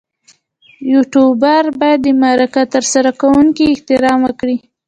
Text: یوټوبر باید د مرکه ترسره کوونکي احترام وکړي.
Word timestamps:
یوټوبر 0.91 1.63
باید 1.79 1.99
د 2.03 2.07
مرکه 2.23 2.61
ترسره 2.73 3.11
کوونکي 3.21 3.63
احترام 3.67 4.19
وکړي. 4.23 4.57